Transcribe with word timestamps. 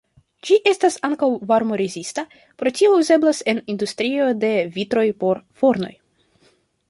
Ĝi 0.47 0.55
estas 0.69 0.95
ankaŭ 1.07 1.27
varmo-rezista, 1.51 2.23
pro 2.61 2.71
tio 2.79 2.95
uzeblas 3.03 3.43
en 3.53 3.61
industrio 3.75 4.33
de 4.45 4.53
vitroj 4.79 5.07
por 5.25 5.45
fornoj. 5.63 5.93